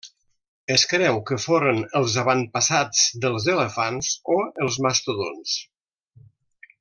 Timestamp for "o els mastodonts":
4.37-5.53